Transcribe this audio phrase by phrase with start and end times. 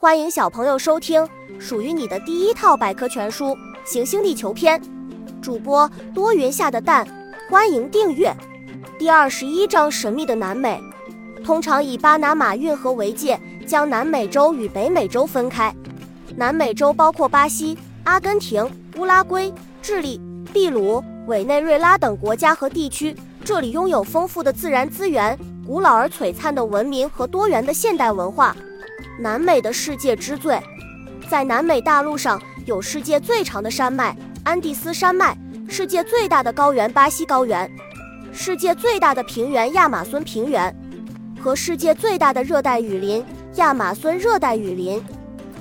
[0.00, 1.28] 欢迎小朋友收听
[1.58, 3.46] 属于你的第一套百科全书
[3.84, 4.80] 《行星地球篇》，
[5.42, 7.04] 主播多云下的蛋，
[7.50, 8.32] 欢迎订阅。
[8.96, 10.80] 第二十一章：神秘的南美。
[11.44, 15.74] 通常以巴拿马运河为界，将南美洲与北美洲分开。
[16.36, 19.52] 南美洲包括巴西、阿根廷、乌拉圭、
[19.82, 20.20] 智利、
[20.54, 23.16] 秘鲁、委内瑞拉等国家和地区。
[23.44, 25.36] 这里拥有丰富的自然资源、
[25.66, 28.56] 古老而璀璨的文明和多元的现代文化。
[29.20, 30.62] 南美的世界之最，
[31.28, 35.36] 在南美大陆上有世界最长的山脉安第斯山脉，
[35.68, 37.68] 世界最大的高原巴西高原，
[38.32, 40.72] 世界最大的平原亚马孙平原，
[41.42, 43.24] 和世界最大的热带雨林
[43.56, 45.02] 亚马孙热带雨林。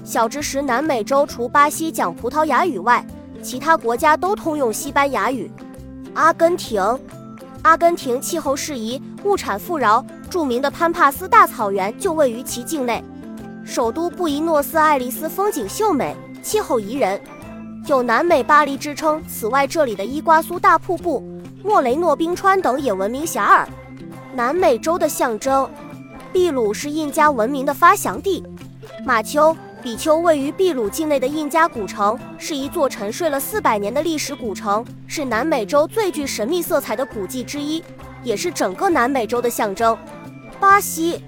[0.03, 3.03] 小知识：南美洲除巴西讲葡萄牙语外，
[3.41, 5.51] 其他国家都通用西班牙语。
[6.13, 6.79] 阿根廷，
[7.63, 13.03] 阿根廷气候适宜，物产富饶，著名的潘帕斯大草原就位于其境内。
[13.67, 17.21] 首都布宜诺斯艾利斯风景秀美，气候宜人，
[17.87, 19.21] 有“南美巴黎”之称。
[19.27, 21.21] 此外，这里的伊瓜苏大瀑布、
[21.65, 23.67] 莫雷诺冰川等也闻名遐迩。
[24.33, 25.69] 南美洲的象征，
[26.31, 28.41] 秘鲁是印加文明的发祥地。
[29.05, 37.83] 马丘比丘位于秘鲁境内的印加古城，是一座沉睡了四百年的历史古城，是南美洲最具神秘色彩的古迹之一，
[38.23, 39.95] 也是整个南美洲的象征。
[40.57, 41.21] 巴西。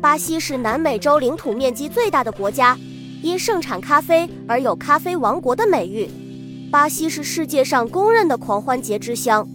[0.00, 2.78] 巴西是南美洲领土面积最大的国家，
[3.20, 6.08] 因盛产咖啡而有“咖啡王国”的美誉。
[6.70, 9.46] 巴西是世界上公认的狂欢节之乡，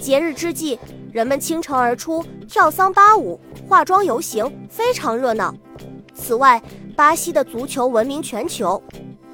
[0.00, 0.78] 节日之际，
[1.12, 5.54] 人们倾城而出，跳桑巴舞、化妆游行，非常热闹。
[6.14, 6.62] 此外，
[6.96, 8.82] 巴西的足球闻名全球。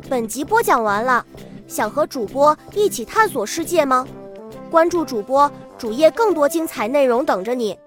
[0.08, 1.24] 本集播讲完了，
[1.68, 4.04] 想和主播一起探索世界吗？
[4.68, 7.78] 关注主播主页，更多精彩内容等着你。